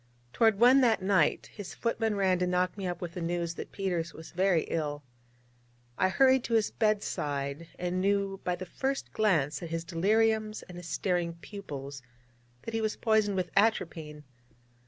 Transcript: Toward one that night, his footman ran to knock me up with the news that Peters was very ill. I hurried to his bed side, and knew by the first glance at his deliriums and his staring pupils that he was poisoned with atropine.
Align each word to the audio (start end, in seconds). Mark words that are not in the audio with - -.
Toward 0.33 0.59
one 0.59 0.81
that 0.81 1.03
night, 1.03 1.51
his 1.53 1.75
footman 1.75 2.15
ran 2.15 2.39
to 2.39 2.47
knock 2.47 2.75
me 2.75 2.87
up 2.87 3.01
with 3.03 3.13
the 3.13 3.21
news 3.21 3.53
that 3.53 3.71
Peters 3.71 4.15
was 4.15 4.31
very 4.31 4.63
ill. 4.63 5.03
I 5.95 6.09
hurried 6.09 6.43
to 6.45 6.55
his 6.55 6.71
bed 6.71 7.03
side, 7.03 7.67
and 7.77 8.01
knew 8.01 8.41
by 8.43 8.55
the 8.55 8.65
first 8.65 9.13
glance 9.13 9.61
at 9.61 9.69
his 9.69 9.85
deliriums 9.85 10.63
and 10.67 10.75
his 10.79 10.87
staring 10.87 11.33
pupils 11.35 12.01
that 12.63 12.73
he 12.73 12.81
was 12.81 12.95
poisoned 12.95 13.35
with 13.37 13.51
atropine. 13.55 14.23